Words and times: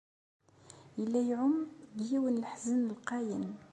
Yella 0.99 1.19
iεumm 1.27 1.55
deg 1.97 2.07
yiwen 2.09 2.35
n 2.35 2.41
leḥzen 2.43 2.79
lqayen. 2.95 3.45